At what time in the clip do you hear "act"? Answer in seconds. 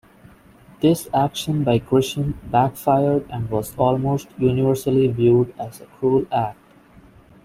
6.31-6.57